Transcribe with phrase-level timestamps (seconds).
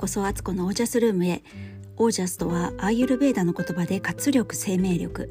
[0.00, 1.42] こそアツコのオージャスルームへ。
[1.98, 5.30] オージャスとはアーユルベーダの言葉で活力生命力。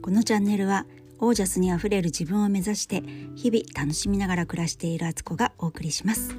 [0.00, 0.86] このチャンネルは
[1.18, 3.02] オージャスにあふれる自分を目指して
[3.34, 6.34] 日々楽しみながら暮らしているアツコがお送りします。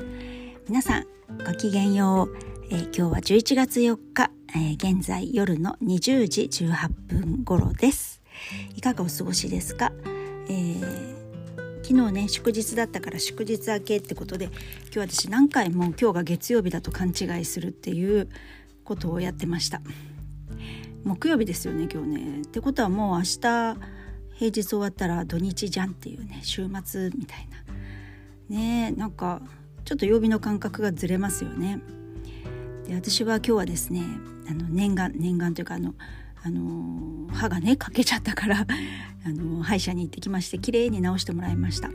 [0.67, 1.05] 皆さん
[1.45, 2.35] ごきげんよう、
[2.71, 8.23] えー、今日は11月4日、えー、現在夜の20時18分頃です。
[8.75, 9.91] いかがお過ごしですか、
[10.49, 11.06] えー
[11.87, 14.49] 昨日ね祝日だったから祝日明けってことで
[14.93, 18.27] 今日私何回も今日が月曜日だと勘違いするっていう
[18.83, 19.79] ことをやってました。
[21.05, 22.41] 木曜日ですよね今日ね。
[22.41, 23.77] ってことはもう明日
[24.33, 27.63] 平日終わったら土日じゃんっていうね週末みたいな。
[28.53, 29.41] ねなんか
[29.85, 31.79] ちょっと曜日の感覚がずれますよね。
[32.85, 34.03] で私は今日はですね
[34.49, 35.95] あの念願念願というかあの
[36.43, 38.65] あの歯がね欠けちゃったから
[39.25, 41.89] あの歯医者に行ってきまして綺麗に治してもらいました。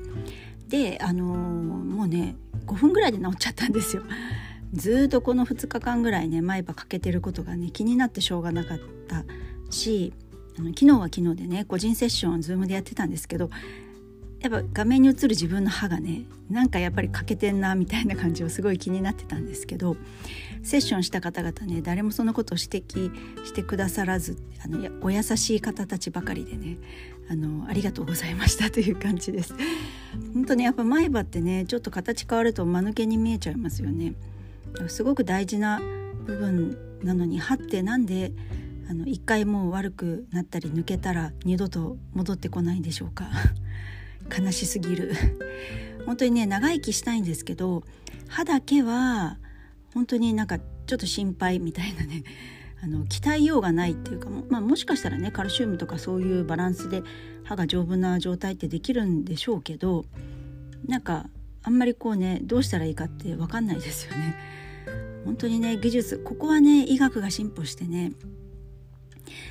[0.69, 2.35] であのもうね
[2.67, 4.03] 5分ぐらいで治っちゃったんですよ。
[4.73, 9.25] ずっとこの2日間ぐらいね前歯欠けてることがね気になってしょうがなかった
[9.71, 10.15] し
[10.59, 13.51] あの昨日は昨日でね個人セッションを Zoom でやってたんですけど
[14.41, 19.97] やっぱ画面に映る自分の歯がねなんかやっぱり欠けてんなみたいな感じをすごい気になってたんですけど
[20.63, 26.79] セッションした方々ね誰もそのことを指摘してくださらずあのお優しい方たちばかりでね
[27.29, 29.55] あのありがとうございましたという感じです。
[30.35, 34.15] 本当にやっぱ前歯ってねちょっと形変わると間抜けに見えちゃいますよね。
[34.89, 35.81] すごく大事な
[36.25, 38.33] 部分なのに歯ってなんで
[38.89, 43.29] あの一回もう悪くなったり抜けたら二度と戻ってこないんでしょうか。
[44.39, 45.13] 悲しすぎる
[46.07, 47.83] 本当にね長生きしたいんですけど
[48.29, 49.39] 歯だけは
[49.95, 52.25] 本当になんかちょっと心配みたいなね
[52.83, 57.03] あの鍛えようがないっていうかも,、まあ、もしかしたらねカルシウムとかそういうバランスで
[57.45, 60.05] 歯が丈夫な状態ってできるんでしょうけど
[60.87, 61.29] なんか
[61.63, 64.35] あんまりこうねどうしたらいいかって分かんないですよね。
[65.25, 68.13] 本当にね技術ここはね医学が進歩してね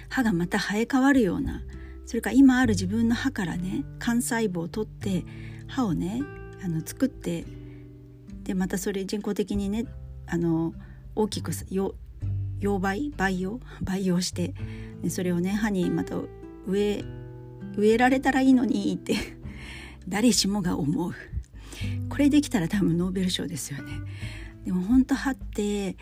[0.10, 1.62] 歯がまた生え変わるような
[2.06, 5.24] それから今ある自分の歯からね幹細胞を取って
[5.68, 6.22] 歯をね
[6.62, 7.46] あの作って
[8.44, 9.86] でまたそれ人工的にね
[10.32, 10.74] あの
[11.14, 11.94] 大きく溶
[12.60, 14.54] 媒培養培養して
[15.10, 16.16] それをね歯にまた
[16.66, 17.04] 植え
[17.76, 19.16] 植えられたらいいのにって
[20.08, 21.14] 誰しもが思う。
[22.10, 23.92] これできたら多分ノーベル賞ですよね。
[24.66, 25.98] でも本当歯って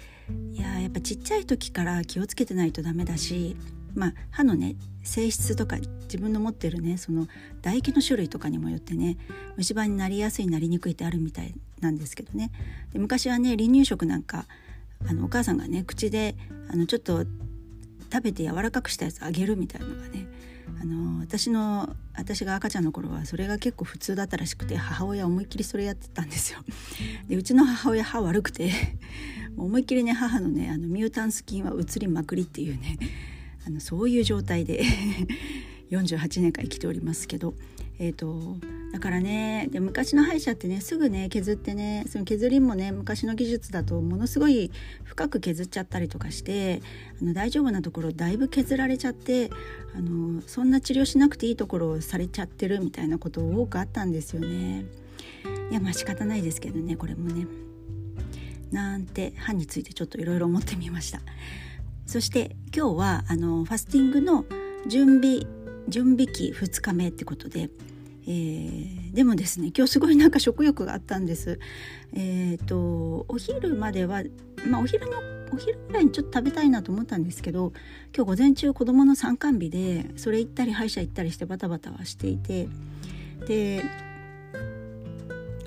[0.53, 3.55] いややっぱちっちゃい時から気をつけてないとダメだし
[3.95, 7.27] まあ、歯のね性質とか自分の持ってるねその
[7.61, 9.17] 唾液の種類とかにもよってね
[9.57, 12.51] 虫歯になりやすいなりにくいってあるみたいなんですけどね
[12.93, 14.45] で昔はね離乳食なんか
[15.07, 16.35] あのお母さんがね口で
[16.71, 17.25] あのちょっと
[18.11, 20.27] 食べて柔らかくしたやつあげるみたいなのがね
[20.81, 26.59] あの私の私が赤ちゃんの頃はそれが結構普通だったらしくて母親思いっきりそれやってたんですよ。
[27.27, 28.71] でうちの母親歯悪くて
[29.57, 32.97] 思いっきりね母のねあのミュータンス菌は移りまくりっていうね
[33.69, 34.83] のそういう状態で
[35.91, 37.55] 48年間生きておりますけど、
[37.97, 38.57] えーと、
[38.93, 44.71] だからねで昔の歯医者ってねすぐね削ってねその削りもね昔の技術だとものすごい
[45.03, 46.81] 深く削っちゃったりとかして
[47.21, 49.49] あの大丈夫なところだいぶ削られちゃって
[49.95, 54.85] あのそんな治療しなくていいところをされちゃってるみたいなこと多くあったんですよね。
[55.71, 57.47] いやまあ仕方ないですけどねこれもね。
[58.71, 61.21] なんて歯についてちょっといろいろ思ってみました。
[62.09, 64.43] そして今日はあのファスティングの
[64.87, 65.41] 準備
[65.89, 67.69] 準備期2日目ってことで、
[68.25, 71.59] えー、でもですね今日すごいなんか食欲があったんです。
[72.13, 74.23] えーと、お昼までは、
[74.67, 75.19] まあ、お昼の
[75.53, 77.73] お昼ぐらいにちょっと食べたいなと思ったんですけど
[78.15, 82.67] 今日午前中子供の参観日でそれ行ったり歯医者行ったりしてバタバタはしていて
[83.45, 83.83] で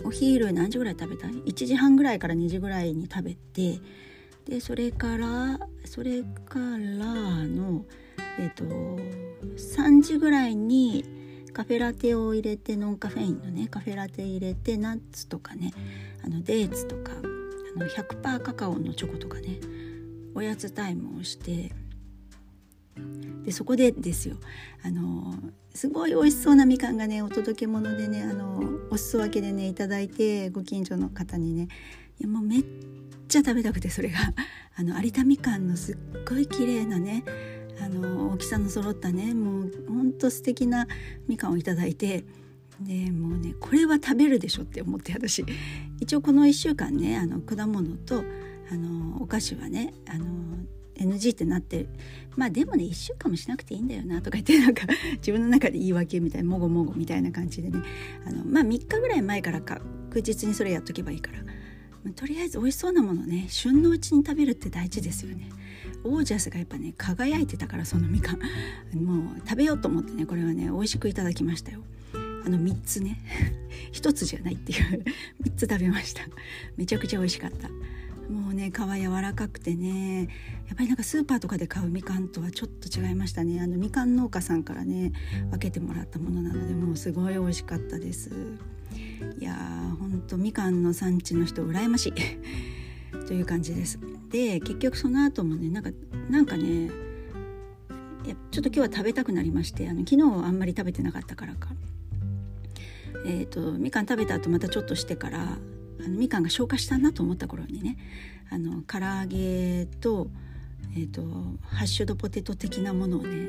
[0.02, 3.80] お昼何時ぐらい食べたい？1時半ぐらいから2時ぐらいに食べて
[4.46, 6.66] でそれからそれから
[7.46, 7.84] の
[8.38, 11.04] えっ、と3時ぐらいに
[11.52, 15.72] カフェラテを入れてノンカフェインのねカフェラテ入れてナッツとかね
[16.24, 19.60] あのデーツとかあの100%カカオのチョコとかね
[20.34, 21.72] おやつタイムをして
[23.44, 24.36] でそこでですよ
[24.84, 25.34] あの
[25.74, 31.68] すごい美味しそうなみかんがねお届け物でねあのお裾分けでね頂いてご近所の方にね
[32.18, 32.64] いやもうめっ
[33.32, 34.18] ちゃ食べたくてそれが。
[34.76, 35.96] あの有田みかんのすっ
[36.28, 37.24] ごい綺麗なね
[37.80, 40.86] あの大きさの揃ったねもうほんと素敵な
[41.28, 42.24] みかんを頂いて
[42.80, 45.44] でもうねこれは食べるでしょって思って私。
[46.00, 48.24] 一応この1週間ねあの果物と
[48.70, 50.26] あのお菓子はねあの
[50.96, 51.86] NG ってなって
[52.36, 54.86] まあでもね1週間もしなくていいんだよなとか言ってなんか
[55.18, 57.78] 自分の中で言い訳みたいなもごもごみたいな感じでね。
[58.26, 61.61] あのまあ3日ぐらい前から確実にそれやっとけばいいから。
[62.10, 65.48] とりあえず美味しそうなものね旬のうちに食べるって大事ですよね。
[66.04, 68.38] オージャスがやっぱね輝いてたからそのみかん。
[68.98, 71.82] もう食べようと思ってねこれはね美味しくいただきましたよ。
[72.44, 73.20] あの3つね。
[73.92, 75.04] 1つじゃないっていう。
[75.44, 76.22] 3つ食べました。
[76.76, 77.68] めちゃくちゃ美味しかった。
[78.32, 80.28] もうね皮柔らかくてね
[80.68, 83.60] やっぱりなんかスーパーとかで買うみかんとはちょっと違いましたね。
[83.60, 85.12] あのみかん農家さんからね
[85.50, 88.30] 分けてもらったものなのでもうすごい美味しかったです。
[89.38, 92.12] いやーほんとみかんの産地の人羨ましい。
[93.26, 93.98] という感じです。
[94.30, 95.90] で結局その後もねなんか
[96.30, 96.90] なんかね
[98.50, 101.70] ちょっと今日は食べたくなりましてあの昨日あんまり食べてなかったからか。
[103.24, 105.58] えーと、みかん食べた後またちょっとしてから
[106.00, 107.96] あのみかんが消化したなと思った頃にね
[108.50, 110.28] あの唐揚げと,、
[110.96, 111.22] えーと、
[111.62, 113.48] ハッシュドポテト的なものをね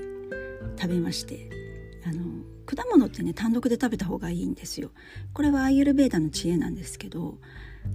[0.78, 1.63] 食べまして。
[2.06, 2.22] あの
[2.66, 4.92] 果物ってね単独で食べた方がいいんですよ。
[5.34, 7.38] これはアーユルベーダの知恵なんですけど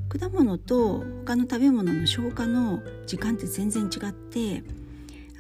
[0.08, 4.64] 果物と他の食べ物の消化の時間って全然違って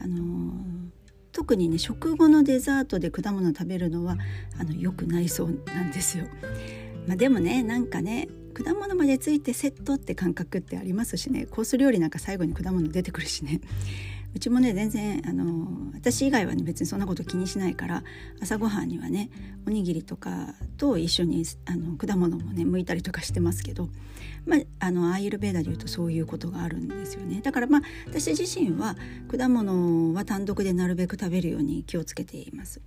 [0.00, 0.52] あの
[1.32, 4.16] 特にね食後のデザートで果物を食べるのは
[4.58, 6.24] あの良くないそうなんですよ。
[7.06, 13.60] まあ、でもねなんかね果物までついてセットって感覚ってありますしねコース料理なんか最後に果物出てくるしね
[14.34, 18.02] うちもね全然あの私以外はね別にそんなこと気にしないから
[18.40, 19.30] 朝ごはんにはね
[19.66, 23.88] おにぎりとかと一緒にあの果物もね剥いたりとかしてますけど、
[24.46, 27.40] まあ、あのアーユルベーダでいうとそういうことがあるんですよね。
[27.42, 28.96] だからまあ私自身は
[29.28, 32.80] 果物は単独でなるべく食べるように気をつけています。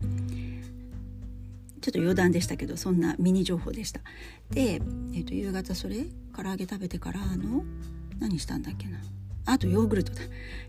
[1.82, 4.02] ちょっと余談でしたけどそんなミニ情報でした。
[4.52, 6.06] で、えーと、夕方それ
[6.36, 7.64] 唐揚げ食べてからあの
[8.20, 9.00] 何したんだっけな。
[9.46, 10.22] あとヨーグルトだ。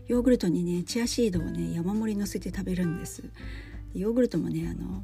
[0.07, 3.23] ヨーグルトにねチアシードをね山盛り乗せて食べるんです。
[3.93, 5.03] ヨーグルトもねあの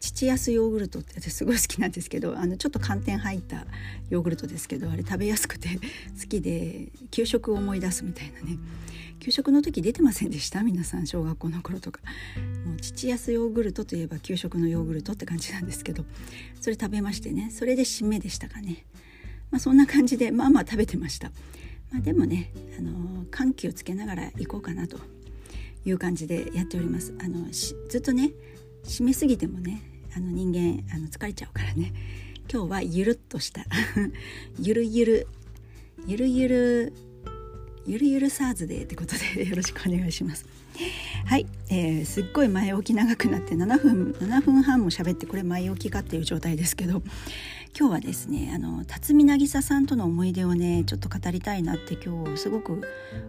[0.00, 3.64] 父安ヨーグルトって私すごい好きなんですけどあのちょっと寒天入った
[4.10, 5.68] ヨーグルトですけどあれ食べやすくて
[6.20, 8.58] 好きで給食を思い出すみたいなね。
[9.20, 10.62] 給食の時出てませんでした？
[10.62, 12.00] 皆さん小学校の頃とか。
[12.66, 16.04] もう父安ヨーグルトといえば給食のヨーグルトって感じなんですけど
[16.60, 17.50] それ食べましてね。
[17.50, 18.84] それで締めでしたかね。
[19.50, 21.32] まあそんな感じでまあまあ食べてました。
[21.94, 24.98] まあでもねあの緩急をつけながら行こうかなと
[25.84, 27.14] いう感じでやっております。
[27.20, 27.46] あの
[27.88, 28.32] ずっとね
[28.82, 29.80] 締めすぎてもね
[30.16, 31.92] あの人間あの疲れちゃうからね。
[32.52, 33.64] 今日はゆるっとした。
[34.58, 35.26] ゆるゆる。
[36.06, 36.92] ゆるゆる。
[37.86, 40.46] ゆるゆるサーズデーってことでよろしくお願いします。
[41.26, 47.02] はい、えー、すっごい前置き長くなって7分7分半も喋ってこれ前置きかっていう状態ですけど
[47.78, 52.82] 今日はですねあの辰巳渚さんとの思い出をねちょっと語りたいなって今日すごく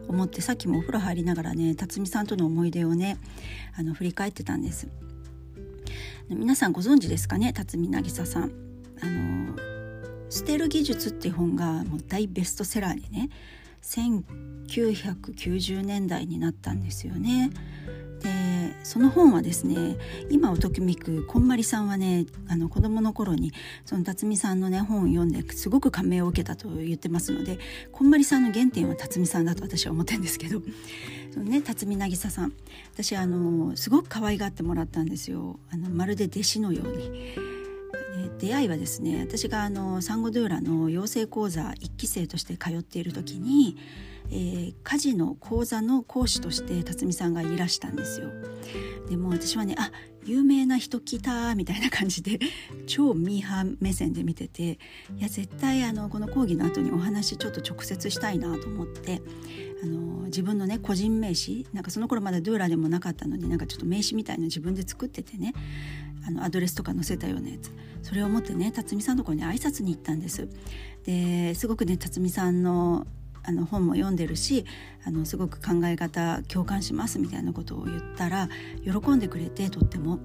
[0.07, 3.17] 思ってさっきもお風呂入りながらね辰巳さんとの思い出をね
[3.77, 4.87] あの振り返ってたんです。
[6.29, 8.51] 皆さんご存知ですかね辰巳渚さん。
[9.01, 9.55] あの
[10.29, 13.29] 捨てる技術っていう本がもう大ベストセラーにね
[13.85, 17.51] 1990年代になったんですよね。
[18.21, 18.29] で
[18.83, 19.97] その本はですね
[20.29, 23.51] 今をときめくこんまりさんはねあの子供の頃に
[23.85, 27.59] その辰巳さんのね本を読んですごく感銘を受けたと言ってますので
[27.91, 30.61] こんまりさんの原点は辰巳さんだと私は思ってるんですけど
[31.31, 32.53] そのね辰巳渚さん
[32.93, 37.54] 私あのすごく可愛がってもらったんですよあのまるで弟子のように。
[38.39, 43.77] 出会いはですね私があのサンゴドゥーラの養成講座1期生として通っている時に、
[44.29, 48.29] えー、家事の講座の講師として辰巳さんがいらしたんですよ。
[49.09, 49.91] でも私はねあ
[50.25, 52.39] 有名な人来たみたいな感じで
[52.87, 54.79] 超ミーハー目線で見てて
[55.17, 59.21] いや絶対あのこの講義の後にお話ちょっと直接したいなと思って
[59.83, 65.53] あの自分のね個人名刺なんかその頃まだドゥーラでもなかったのになんかちょっと名刺みたいな自分で作っててね
[66.27, 70.47] あのアドレスとか載せたようなやつそれを持ってね辰巳さんのところに挨拶に行ったんです。
[71.03, 73.05] ですごくね辰巳さんの
[73.47, 74.65] あの本も読んでるし
[75.05, 78.49] あのすごく考え方共感しますみたいなことを言ったら
[78.83, 80.19] 喜んでくれてとっても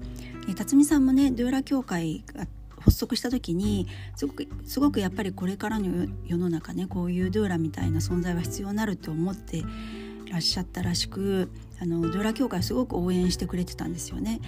[0.55, 2.47] 辰巳さんもねドゥーラ協会が
[2.79, 9.63] 発足した時にすごくすごくやっぱりこれからの世の中ねこういうドゥーラみたいな存在は必要になるって思って
[10.31, 14.39] らっしゃったらしくあのドゥーラ協会すごく応援してくれてたんですよね。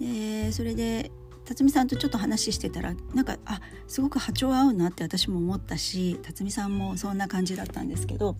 [0.00, 1.10] でそれで
[1.44, 8.36] 辰巳さんとちょっと話してたらなんかあすごく波長合うなって私も思ったし辰巳さんもそんな感じだったんですけど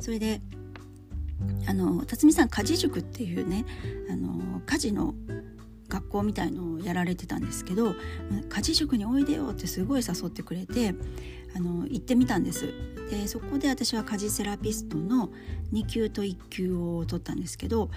[0.00, 0.40] それで
[1.66, 3.64] あの辰巳さん家事塾っていうね
[4.10, 5.14] あの家事の
[5.88, 7.94] 学校みたいのをやられてたんですけど
[8.48, 10.94] 家事塾においでよってすごい誘ってくれて
[11.54, 12.72] あの行ってみたんです
[13.10, 15.30] でそこで私は家事セラピストの
[15.72, 17.90] 2級と1級を取ったんですけど、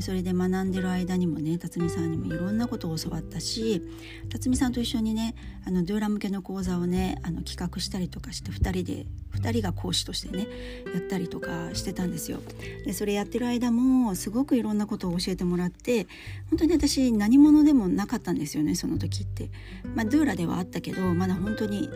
[0.00, 3.82] それで学んでる間にもね辰巳さんにもいろんなことを教わったし
[4.30, 5.34] 辰巳さんと一緒にね
[5.66, 9.06] あのドゥーラ向けの講座をねあの企画したりとかして2人で
[9.38, 10.46] 2人が講師としてね
[10.94, 12.40] やったりとかしてたんですよ。
[12.84, 16.06] でそれやってる間もすごくいろんなことを教えてもらって
[16.50, 19.50] 本当に私何者でもなかったんですよねその時って。
[19.94, 21.90] まあ、ドゥーラではあったけどまだ本当に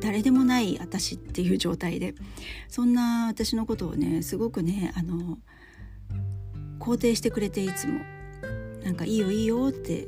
[0.00, 2.14] 誰でもない私っていう状態で
[2.68, 5.38] そんな私のことをねすごくねあの
[6.78, 8.00] 肯定してくれていつも
[8.82, 10.06] なんかいいよいいよって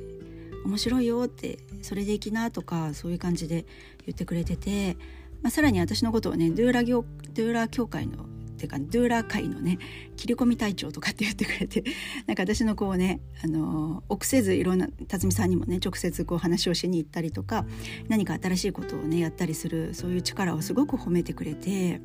[0.65, 3.67] 面白いよってそれでいきなとかそういう感じで
[4.07, 4.97] 言ってくれてて、
[5.43, 8.27] まあ、さらに私のことをねドゥーラドゥーラ協会の
[8.61, 9.79] っていうかドゥーラ会のね
[10.17, 11.83] 切り込み隊長とかって言ってくれて
[12.27, 17.65] なんか私のこうねあの臆せずいろんな辰巳さんにもね直接こう話をしに行ったりとか
[18.09, 22.03] 何か新しいことをねやったりするそういう力をすごく褒めてくれて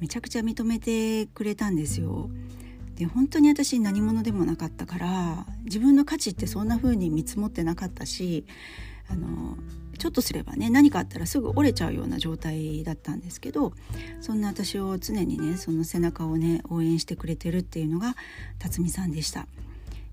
[0.00, 2.30] めちゃくちゃ認めてくれたんですよ。
[2.94, 8.44] で本当に私何者でもなかったから自分の価値ってそんな風に見積もってなかったし
[9.08, 9.56] あの
[9.98, 13.72] ちょっとすればね何かあったらすぐ折れちゃうような状態だったんですけど
[14.20, 18.14] そんな私を常にねその背中をね応援してくれてるっていうのが
[18.58, 19.46] 辰巳さんでした。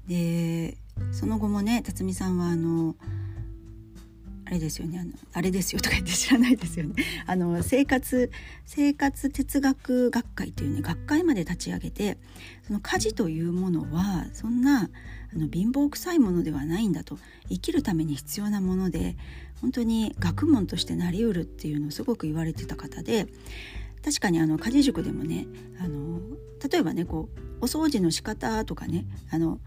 [0.08, 0.78] で
[1.12, 2.96] その後もね辰巳さんはあの
[4.46, 8.32] あれですよねあのあれですよとか言って知らないですよね あの生活
[8.66, 12.18] 生活哲学学会というね学会まで立ち上げて
[12.68, 14.90] その家事というものはそんな
[15.36, 17.18] あの貧乏臭いものではないんだと
[17.50, 19.18] 生きるために必要なもので
[19.62, 23.28] 本当に学問としてなりうるっていうのをすごく言われてた方で
[24.04, 25.48] 確かにあの家事塾でもね
[25.80, 26.20] あの
[26.70, 27.30] 例えばねこ
[27.62, 29.60] うお掃除の仕方とかねあの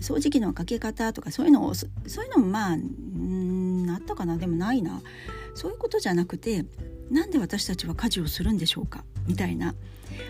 [0.00, 5.02] 掃除機のかけ方とかそういうのをそういうのもまあうんあったかなでもないな。
[5.56, 6.66] そういうことじゃなくて
[7.10, 9.74] なんで私たちは家事をするんでしょうかみたいな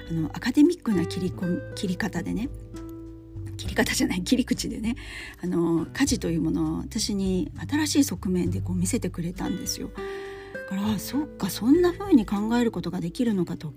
[0.08, 2.48] あのアカデミックな切り込み切り方でね
[3.56, 4.96] 切り方じゃない切り口でね
[5.42, 9.90] あの家事というものを私に新しい側面でこう見せてくれたんですよ。
[10.70, 13.72] だからそっかそんな風に考えることができるのかと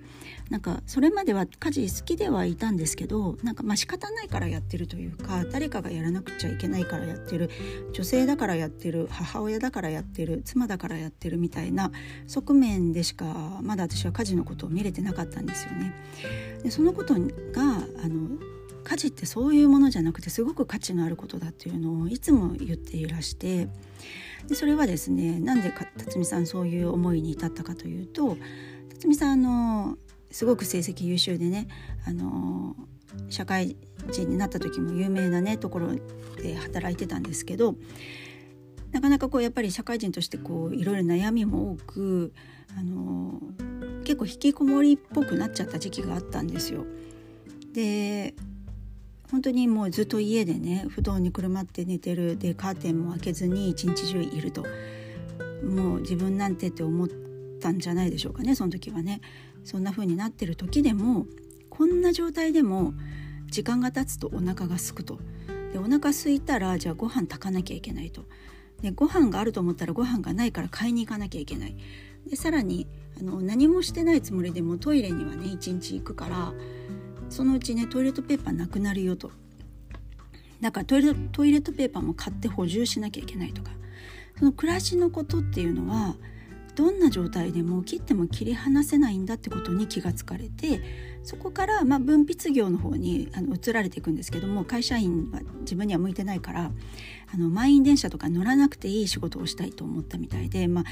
[0.50, 7.51] なんかそれまでは家事好きではいたんですけどなんかまあ仕方ないからやってるというか誰かがやらなくちゃいけないからやってる
[7.93, 11.91] 女性だからやってる母親だからやってる妻だからやってるみたいな
[12.25, 15.93] 側面でしかまだ私は家事のことを見れてなかったんですよね。
[16.63, 18.39] でそのことがあの
[18.89, 23.67] 家事ってそういうものじゃなくてすごく価値のあることだっていうのをいつも言っていらして
[24.48, 28.36] でそれはですねなんで辰巳さんそういう思いに至ったかというと
[28.89, 29.98] 辰巳さんの
[30.31, 31.67] すごく成績優秀でね
[32.08, 32.75] あの
[33.29, 33.77] 社会
[34.10, 35.89] 人になった時も有名なねところ
[36.41, 37.75] で働いてたんですけど
[38.91, 42.34] なかなかこうやっぱり社会人としてこういろいろ悩みも多く
[42.75, 43.39] あの
[44.03, 46.86] 結構引きこもりっぽくなっちゃった時期があったんですよ。
[47.74, 48.34] で
[49.31, 52.38] 本当にもうずっと家でね布団にくるまって寝てる。
[52.38, 54.65] でカーテンも開けずに一日中いると。
[55.63, 57.07] もう自分なんてって思っ
[57.59, 59.21] たんじゃないでしょうかねその時はね。
[59.63, 61.27] そんな風になってる時でも
[61.69, 62.93] こんな状態でも
[63.48, 65.19] 時間が経つとお腹が空くと。
[65.74, 68.25] でお腹空いたらじゃあご飯炊かなきゃいけないと。
[68.81, 71.75] でご飯があると思ったらご飯がないから買いに行かなきゃいけない。
[72.27, 72.88] でさらに
[73.19, 76.53] あの何もしてないつもりでもトイレにはね一日行くから
[77.29, 79.31] そのうちねトイレットペーパーなくなるよと。
[80.62, 83.71] だからトイレトイレットペーパーも買って補充しなきゃいけないとか。
[84.38, 86.15] その暮らしのことっていうのは
[86.75, 90.79] どんな状態でも切っても切り離せないんだってことに気がつかれて
[91.23, 96.71] そこからまあ分泌業の方にあの移られていくんですけども会社員は自分には向いてないから
[97.31, 100.83] あの満員電車とか乗らなくていい仕事をしたいと思ったみたいで、まあ、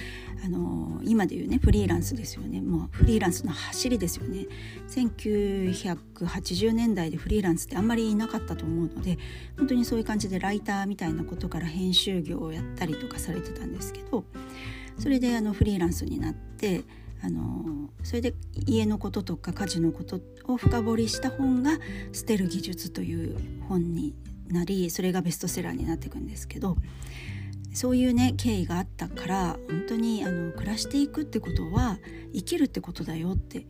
[0.45, 2.61] あの今でいうねフリーランスですよね。
[2.61, 4.45] もうフリーランスの走りですよね。
[4.89, 9.17] 1980年代でフリーランスってあんまりいなかったと思うので
[9.57, 14.23] 本当にそういう感じでライターみたいなことから編集業をやったりとかされてたんですけど
[14.99, 16.83] それであのフリーランスになって
[17.21, 18.33] あのそれで
[18.65, 21.79] 家のこととか家事のことを深掘りした本が
[22.13, 23.35] 「捨てる技術」という
[23.67, 24.15] 本に
[24.49, 26.77] なりそれがベストセラーになっていくんですけど
[27.73, 31.99] そういうね経緯があったから本当にあの暮らしていくってことは
[32.33, 33.67] 生きるってことだよって。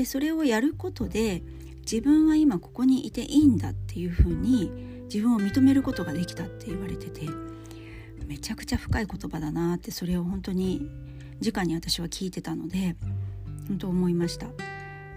[0.00, 1.42] でそれをやることで
[1.82, 4.70] 自分は今ここにいていいんだっていうふうに
[5.12, 7.26] 自分を認めることができたって言われてて
[8.26, 10.88] めちゃくちゃ深い言葉だなってそれを本当に
[11.44, 12.96] 直に私は聞いてたので
[13.68, 14.46] 本当思いました。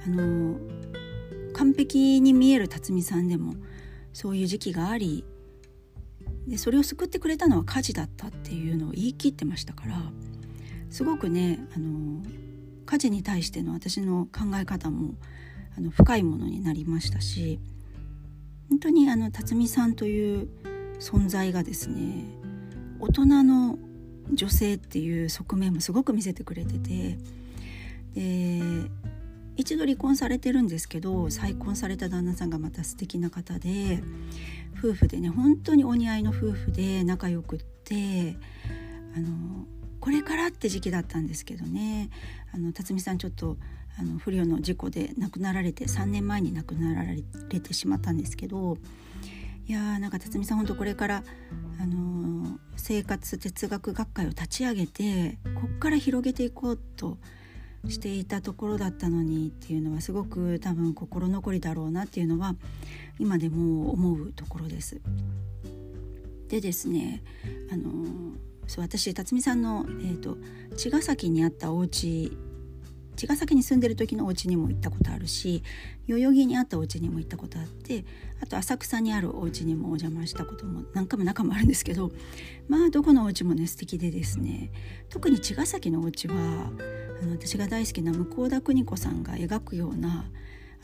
[0.06, 0.58] あの
[1.54, 3.56] 完璧に見える辰巳さんでも
[4.12, 5.24] そういう時期があり
[6.48, 9.96] でそれを救ってくれたのは家事だったっていうのを言い切ってましたから
[10.90, 12.22] すごくねあの
[12.86, 15.14] 家事に対しての私の考え方も
[15.78, 17.60] あの深いものになりましたし
[18.70, 20.50] 本当にあの辰巳さんという
[21.00, 22.26] 存在がですね
[23.00, 23.78] 大人の
[24.32, 27.18] 女性っていう側面もすごく見せてくれてて
[28.16, 28.62] で
[29.56, 34.02] 一度離婚されてるんですけど再婚された旦那さんがまた素敵な方で
[34.78, 38.36] 夫婦でね本当にお似合いの夫婦で仲良くって
[39.16, 39.66] あの
[40.00, 42.10] これからって時期だったんですけどね
[42.54, 43.58] あの辰巳さんちょっと
[43.98, 48.78] あの不慮の事故で亡くなられて3年前に亡くなられてしまったんですけど
[49.66, 51.24] いやーなんか辰巳さん本当これから、
[51.80, 57.18] あのー、生活哲学学会を立ち上げてこっから広げていこうと
[57.88, 62.56] していたところだったのにっていうのはすごく多分心残りだろうなっていうのは
[63.20, 65.00] 今でも思うところです。
[66.50, 67.24] でですね
[67.72, 67.90] あの
[68.68, 70.38] そう私辰巳さんの、えーと、
[70.76, 72.38] 茅ヶ崎にあったお家
[73.16, 75.64] 茅ヶ崎に住んでる時のお家にも行ったことあるし
[76.08, 78.06] 代々木にあったお家にも行ったことあって
[78.42, 82.12] あと浅草にあるお家にもお邪魔したことも何回も中もあるんですけど
[82.68, 84.72] まあどこのお家もね素敵でですね。
[85.10, 90.26] 特に茅ヶ崎のお家はあの私が大好きな向田邦子さんが描くような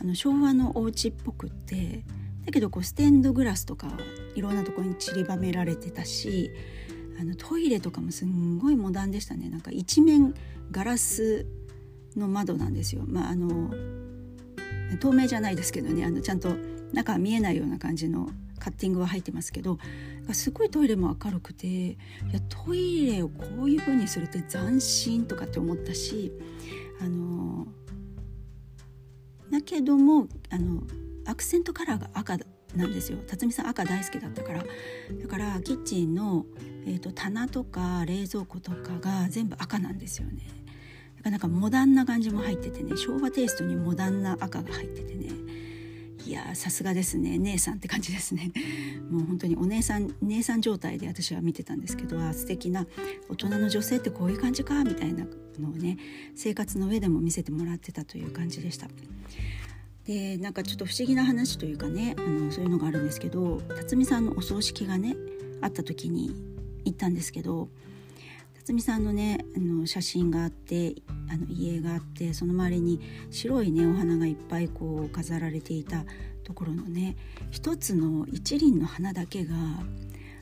[0.02, 2.04] あの昭和のお家っぽくって
[2.46, 3.88] だけどこうステンドグラスとか
[4.36, 6.52] いろんなところに散りばめられてたし
[7.20, 9.50] あのトイレとかもすんごいモダンでしたね。
[9.50, 10.34] なんか一面
[10.72, 11.46] ガラス
[12.20, 13.04] の窓なんですよ。
[13.08, 13.74] まあ、あの
[15.00, 16.50] 透明じゃないですけどねあのちゃんと
[16.94, 19.78] 中見えないような感じのカッティングは入ってますけど
[20.34, 21.98] すごいトイレも明るくてい
[22.32, 26.32] やトイレをこういう風にするって斬新とかって思ったし
[27.02, 27.68] あの
[29.52, 30.84] だけどもあの
[31.26, 32.38] アクセントカラーが赤
[32.76, 36.46] なんですよ辰巳さん赤大好きだったからだからキッチンの、
[36.86, 40.59] えーと棚とか冷蔵庫とかが全部赤なんですよね。
[41.20, 45.30] なかなかモダンな感じも入っててね昭和テイストにモダンな赤が入っててね
[46.26, 48.52] いやさすがですね姉さんって感じですね
[49.10, 52.88] もう本当にお姉さん姉さん状態で私は見てたんですけどあ素敵な
[53.30, 55.26] 大人の女性ってこういう感じかみたいな
[55.60, 55.98] のをね
[56.36, 58.88] 生活の上でも見せてもらってたという感じでした。
[60.06, 65.16] でなんかちょっと不思議な話というかねあのそういうのがあるんですけど辰巳さんのお葬式がね
[65.62, 66.34] あった時に
[66.86, 67.70] 行ったんですけど
[68.70, 70.94] 辰巳さんのねあの写真があって
[71.28, 73.02] あの家があってその周りに
[73.32, 76.06] 白いねお花がいっぱいこう飾られていた
[76.44, 77.16] ところのね
[77.50, 79.56] 一つの一輪の花だけが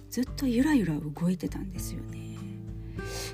[0.10, 2.38] ずっとゆらゆら動いてたんですよね。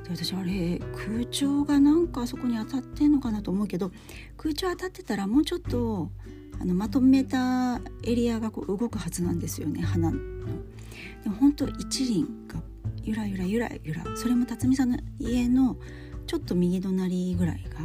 [0.03, 3.91] で私あれ空調がなんかあそこに当たってんのかなと思うけど
[4.37, 6.11] 空調当たってたらもうちょっと
[6.61, 10.19] あのまとめたエリアがこう動くはずなんですよね花の。
[11.23, 12.61] でも本当一輪が
[13.03, 15.77] ゆらゆらゆらゆらそれも辰巳さんの家の
[16.25, 17.79] ちょっと右隣ぐらいが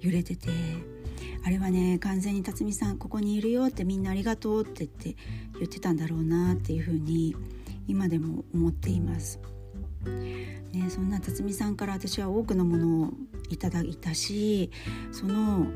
[0.00, 0.48] 揺れてて
[1.44, 5.16] あれはね完全に辰巳さんここにいるよってみんなありがとうって言って
[5.54, 7.36] 言ってたんだろうなっていうふうに
[7.86, 9.38] 今でも思っています。
[10.72, 13.10] ね、そんな辰巳さんから私は多くのものを
[13.48, 14.70] いただいたし
[15.12, 15.66] その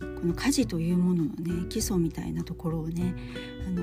[0.00, 3.14] この家事というもののね基礎みたいなところをね
[3.66, 3.82] あの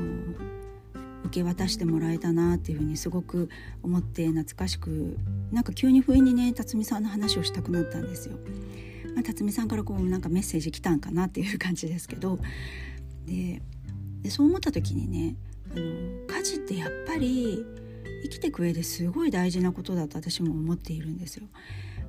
[1.27, 3.49] 受け渡してもらえたなっていうふうにすごく
[3.83, 5.17] 思って懐かしく
[5.51, 8.37] なんか急に不意にね辰巳さんの話をしたくなったんですよ。
[9.15, 12.39] まあ、辰巳さんからこうなんかメッセージ来たんかなっていう感じですけど
[13.25, 13.61] で
[14.21, 15.35] でそう思った時にね
[15.71, 15.83] あの
[16.27, 17.65] 家事ってやっぱり
[18.23, 21.47] 生きていく上ですごい大事なことだと私も思っているんですよ。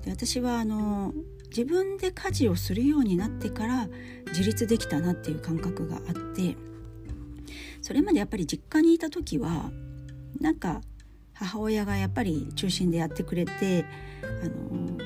[0.04, 1.12] で私はあの
[1.48, 3.88] 自分で家事をするようになってから
[4.28, 6.56] 自立できたなっていう感覚があって
[7.82, 9.70] それまでやっぱり実家にいた時は
[10.40, 10.80] なんか
[11.32, 13.84] 母親がやっぱり中心でやってくれて
[14.42, 14.98] あの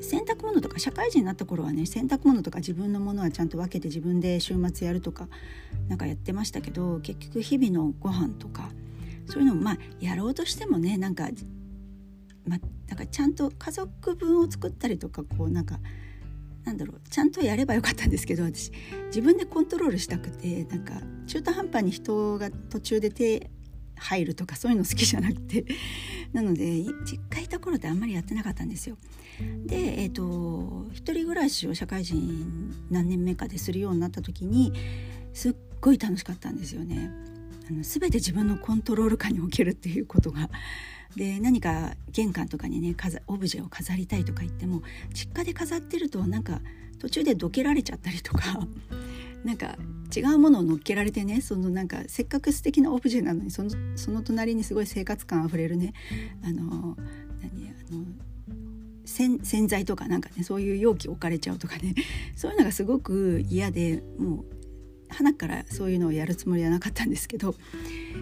[0.00, 5.28] 洗濯物とか社会人になった頃はね洗濯物とか自分のものはちゃんと分けて自分で週末やるとか
[5.88, 8.70] なんかやってましたけど結局日々のご飯とか
[9.26, 11.28] そういうのもまあやろうとしてもねなんか,、
[12.46, 12.58] ま、
[12.88, 15.78] なんかちゃんと家族分を作ったりとかこうなんか
[16.64, 18.70] なんだろうちゃんとやればよかったんですけど私
[19.06, 20.94] 自分でコントロールしたくてなんか
[21.26, 23.50] 中途半端に人が途中で手
[23.96, 25.64] 入るとかそういうの好きじゃなくて
[26.32, 28.96] なので実家いた頃ってあんまりやってなかったんですよ。
[29.66, 34.72] で、えーと、一人暮らしを社会人何年目かでするようになった時に
[35.32, 37.10] すっごい楽しかったんですよね。
[37.68, 40.50] あの全て自分のコントロール下に置けるっていうことが
[41.16, 42.94] で何か玄関とかにね
[43.26, 46.60] オブジェを飾りたいとか言っても実家で飾ってるとなんか
[46.98, 48.66] 途中でどけられちゃったりとか
[49.44, 49.76] なんか
[50.14, 55.94] 違うものを乗っけられてねそのなんかせっかく素敵なオブジェなのにそのその隣にすごい生活感あふれるね
[56.42, 56.96] あの
[57.40, 58.04] 何あの
[59.06, 61.94] 洗剤とかなんかねそういう容器置かれちゃうとかね
[62.36, 64.59] そういうのがすごく嫌でもう
[65.20, 67.54] 花からそういうのをやるつもりはなかったんですけど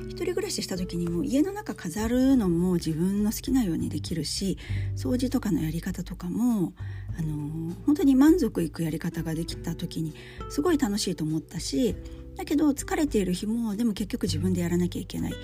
[0.09, 4.59] 一人暮らしした時にも家の中飾るのも自分の好きなようにできるし
[4.97, 6.73] 掃除とかのやり方とかも
[7.17, 10.13] あの本当に満足いくやり方ができた時に
[10.51, 11.95] すごい楽しいと思ったし
[12.37, 15.35] だけど疲れている日もでも結局自分でやらなきゃいけない。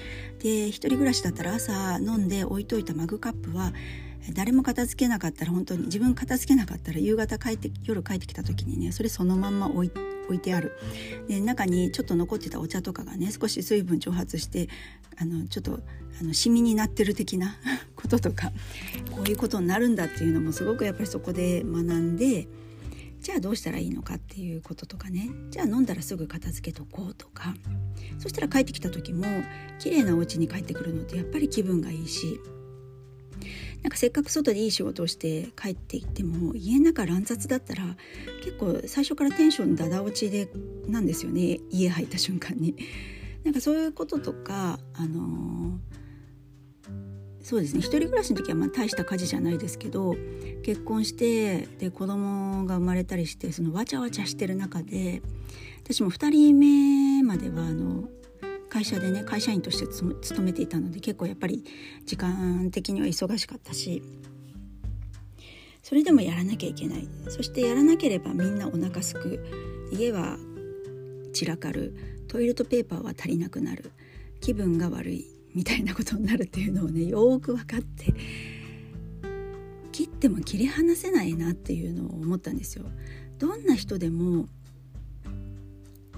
[0.40, 3.72] で一人暮らしだったら朝飲んで置いといたマグカップは
[4.32, 9.90] 誰も片付けなかったら本当に自分片付けなかったら夕方帰って夜帰ってきた時にねそれそのまんま置い
[10.24, 10.72] 置いてある。
[11.28, 14.68] で中にちょっと残ってたお茶とかがね少し水分蒸発して
[15.16, 15.80] あのちょっと
[16.20, 17.56] あのシミになってる的な
[17.96, 18.52] こととか
[19.10, 22.48] こういうことになるんだっていうのもすごくやっぱりそこで学んで
[23.20, 25.30] じゃあどうしたらいいのかっていうこととかね。
[25.50, 27.54] じゃあ飲んだらすぐ片付けとこうとか。
[28.18, 29.26] そしたら帰ってきた時も
[29.78, 32.40] 綺麗なお家に帰ってくるのってやっぱり気分がいいし
[33.84, 37.84] なんかせっかく外でいい仕事をして帰っていっても家の中乱雑だったら
[38.42, 40.48] 結構最初からテンションだだ落ちで
[40.88, 42.74] なんですよね家入った瞬間に。
[43.44, 50.16] なんかそういうこととかあのー、そうですね一人暮らしの時はまあ大した家事じゃないですけど
[50.62, 55.20] 結婚してで子供が生まれたりしてそのわちゃわちゃしてる中で
[55.84, 58.08] 私も2人目まではあの
[58.74, 61.62] 会社でね会社員として勤めていたので結構やっぱり
[62.06, 64.02] 時間的には忙しかったし
[65.84, 67.06] それでもやらなきゃいけない。
[67.28, 69.44] そしてやらなければみんなお腹すく。
[69.92, 70.38] 家は
[71.34, 71.94] 散らかる。
[72.26, 73.92] トイレットペーパーは足りなくなる。
[74.40, 75.26] 気分が悪い。
[75.54, 78.14] みたいなことになるっていうのをねよーく分かって
[79.92, 82.86] 切っても切り離せないなっていうのを思ったんですよ。
[83.38, 84.48] どんな人でも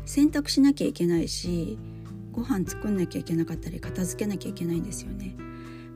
[0.05, 1.77] 洗濯しなきゃいけないし
[2.37, 5.35] ご飯作んなきゃいけなかったり片付けなきゃいけないんですよね。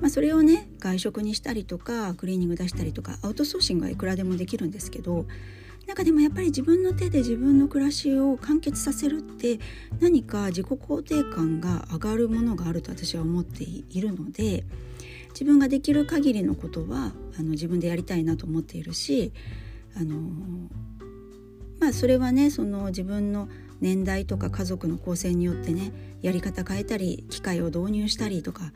[0.00, 5.26] まあ、それをね外食にしたりとかクリーニング出したりとかアウトソーシングはいくらでもできるんですけど
[5.86, 9.58] なんかでもやっぱり自分の手で自分の暮らしを完結させるって
[10.00, 14.64] 何か自己肯定感が上がるものがあると私は思っているので
[15.32, 19.32] 自分ができる限りのことはあの自分でやりたいなと思っているし
[19.94, 20.16] あの
[21.78, 23.48] まあそれはねその自分の
[23.80, 28.72] 年代とか家族の構成によってねやり方変えたり機械を導入したりとか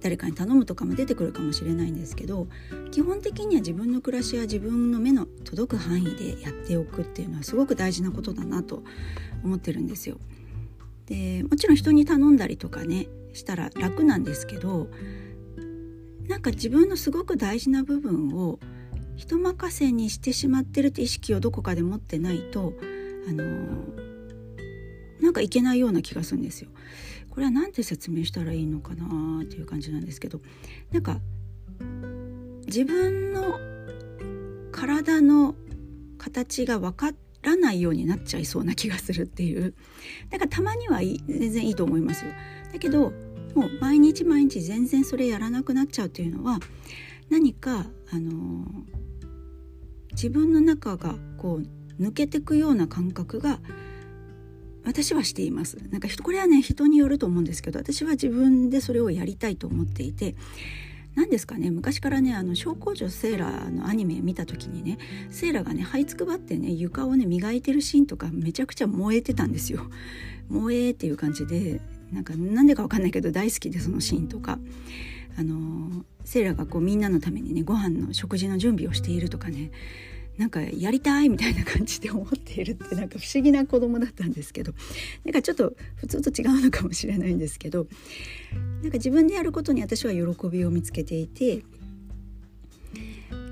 [0.00, 2.48] 誰かに頼むとかも出てくるかもしれないんですけど
[2.90, 8.82] 基本的には自分の暮らしは自分の目の届く範囲でやっておくっていうのはすごく大事なことだなと
[9.44, 10.16] 思ってるんですよ。
[11.06, 14.88] でもちろん人に頼んだりとかねしたら楽なんですけど
[16.28, 18.60] なんか自分のすごく大事な部分を
[19.16, 22.72] 人任せにしてしまってるって意識をどこかで持ってないと
[23.28, 23.99] あの
[25.20, 26.70] なんかいけないような気がするんですよ。
[27.30, 30.40] これは何て説明したらいいのかなっていう感じなんですけど
[30.92, 31.20] なんか
[32.66, 33.58] 自分の
[34.72, 35.54] 体の
[36.18, 39.74] 形が分からないようになっちゃいそうな気がするっていう
[40.30, 42.32] だからたまにはい全然いいと思いますよ。
[42.72, 43.12] だけど
[43.54, 46.58] もう毎日毎日全然それやらなくなっちゃうっていうのは
[47.30, 48.64] 何かあの
[50.12, 53.60] 自分の中がこう抜けてくような感覚が
[54.84, 60.34] 私はしていますなんかこれはね人によると思うんですけど私は自分でそれをやりたいと思っていて
[61.14, 64.98] 何ですかね昔からねあの小公女セーラーのアニメ見た時にね
[65.30, 69.82] セーラーがね這いつくばってね床をね磨いてるシーンとかめちゃくちゃ燃えてたんですよ。
[70.48, 71.80] 燃えっていう感じで
[72.12, 74.58] なんかなんでかわかんないけど大好きでそのシーンとか。
[75.38, 79.70] あのセーラーがこうみんなのためにねご飯の食事の準備をしているとかね
[80.40, 84.72] なんかやりたいみたいな感じで思っているってなんか不思議な子供だったんですけど
[85.22, 87.86] なんかちょっと普通と違うのかもしれないんですけど
[88.80, 91.62] なんか自分でやることに私は喜びを見つけていて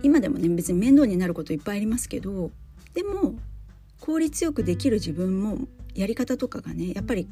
[0.02, 2.52] 今でもね別に面倒になることいっぱいありますけど
[2.94, 3.34] でも
[4.00, 5.58] 効率よくできる自分も
[5.94, 7.28] やり方とかがねやっぱり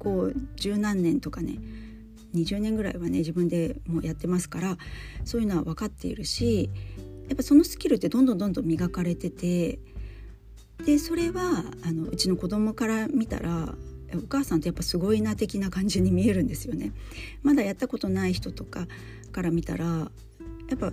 [0.00, 1.60] こう十何年とかね
[2.34, 4.76] 20年ぐらいはね自分でもうやってますから
[5.24, 6.70] そういうのは分かっているし
[7.28, 9.78] やっぱそのスキルってどんどんどんどん磨かれてて
[10.84, 13.74] でそれはあのうちの子供から見たら
[14.14, 16.92] お母さんってやっぱすごいな的な感じに見えるんですよね。
[17.42, 18.86] まだやったことない人とか
[19.32, 20.10] から見たらや
[20.74, 20.92] っぱ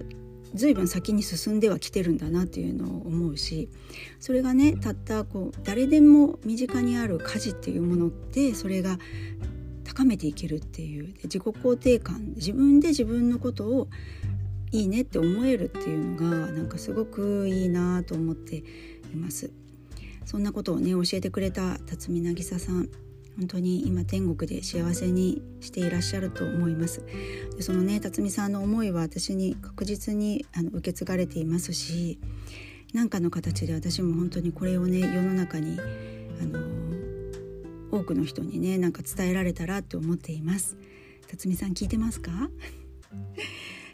[0.53, 3.69] 随分先に進んではきてるんだなっていうのを思うし
[4.19, 8.99] それがねたったこう誰でも身近にある家事っていうものってそれが
[9.83, 13.87] 高めていけるっていう自己肯定感自分で自分のことを
[14.73, 18.63] いいねって思えるっていうのがなんかすごくいいなと思ってい
[19.15, 19.51] ます。
[20.25, 22.89] そんなことをね教えてくれた辰巳渚さん。
[23.35, 27.03] 本当に今天国で幸せにしていらっしゃると思います。
[27.55, 32.19] でそのね辰巳さんの思いは私に確実にあの受け継がれていますし
[32.93, 36.59] 何かの形で私も本当にこれをね世の中にあの
[37.91, 40.77] 多くの人にねなんか伝えられたらと思っています。
[41.27, 42.31] 辰巳さん聞いてますか？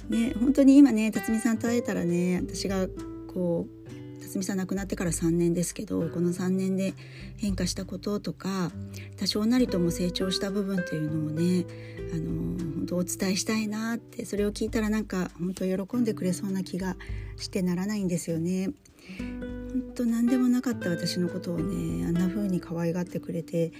[0.08, 2.88] ね本当に今ね辰巳さんと会えたらね私が
[3.28, 6.94] こう辰巳さん亡くなってから3年ですけどこの3年で
[7.38, 8.72] 変化したこととか
[9.18, 11.66] 多少なりとも成長した部分というのをね
[12.14, 16.96] あの本当お伝えしたいなってそれを聞いたらなんか本当喜んでくれそうな気が
[17.38, 18.70] してならないんですよね。
[19.18, 23.72] 本当何でもなかった私のことをねあんな風に可愛がってくれて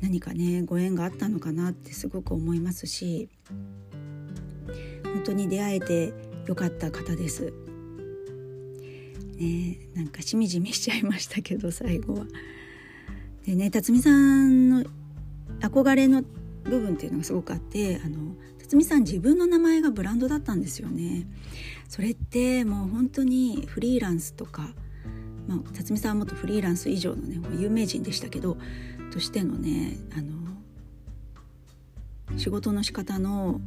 [0.00, 3.28] 何かねご縁があったのかなってすごく思いますし
[5.16, 6.12] 本当に出会えて
[6.46, 7.52] よかった方です。
[9.38, 12.26] ねなんかしみじみしちゃいましたけど最後は。
[13.46, 14.84] でね辰巳さんの
[15.60, 16.22] 憧れの
[16.64, 21.26] 部分っていうのがすごくあってあの辰巳さん自分の名前がブランドだったんですよね。
[21.88, 24.74] それってもう本当にフリーランスとか、
[25.48, 28.58] まあ、辰巳さんはもっとフリーランス以上のね有名人でしたけど
[29.10, 30.36] としてのねあの
[32.38, 33.60] 仕事の仕方の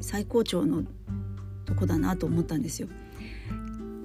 [0.00, 0.84] 最高潮の
[1.64, 2.88] とこだなと思ったんですよ。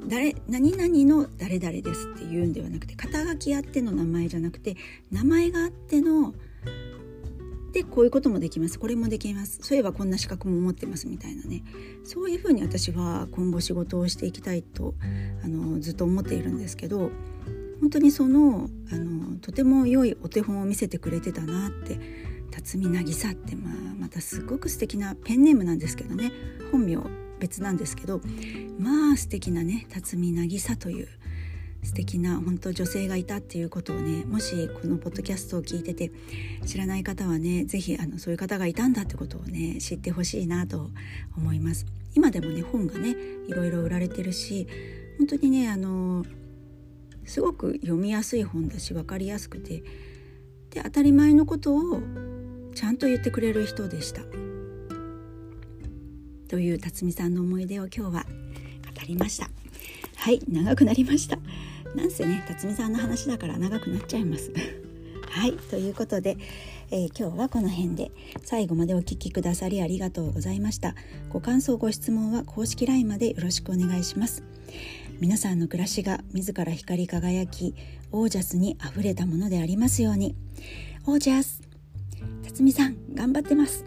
[0.07, 4.75] 誰何々の誰々ですって言うんではなくて肩書きあっての名前じゃなくて
[5.11, 6.33] 名前があっての
[7.71, 8.77] でこういうこともできます。
[8.77, 9.59] これもできます。
[9.63, 11.63] そういえばこんな資格も持ってますみたいなね。
[12.03, 14.93] そういうふうに私は今後仕事をしていきたいと
[15.43, 17.09] あのずっと思っているんですけど
[17.81, 21.99] 本当にそのあのとても良いお手本を見せてくれてたなって
[22.53, 26.31] 辰巳渚って、まあ、またすごく素敵なペンネームなんですけどね。
[26.71, 26.97] 本名
[27.39, 28.21] 別なんですけど
[28.79, 31.09] まあ素敵なね辰巳渚という
[31.83, 36.11] 素敵な本当女性がいたっていうことをねもしこのポッドキャストを聞いてて
[36.65, 40.89] 知らない方はね是非あのそういう方がいたんだってことをね知ってほしいなと
[41.37, 41.85] 思います。
[42.15, 43.15] 今でもね本がね
[43.47, 44.67] いろいろ売られてるし
[45.17, 46.23] 本当にねあの
[47.25, 49.83] すごく読みやすい本だし分かりやすくて
[50.69, 52.01] で当たり前のことを
[52.73, 54.21] ちゃんと言ってくれる人でした。
[56.47, 58.27] という辰巳さんの思い出を今日は語
[59.07, 59.49] りました。
[60.15, 61.37] はい長くなりました。
[61.95, 64.51] なんせね辰巳さんの話だから長くなっちゃいます。
[65.29, 66.37] はいということで、
[66.91, 68.11] えー、今日はこの辺で
[68.43, 70.95] 最後までお聴きくださりありがとうございました。
[71.29, 74.43] ご感想ご質問は公式 LINE までよろしくお願いします。
[75.19, 77.75] 皆さんの暮らしが自ら光り輝き
[78.11, 80.35] オージャスにあふれたものでありますように。
[81.05, 81.62] オージャス
[82.53, 83.83] 辰みさん頑張ってます。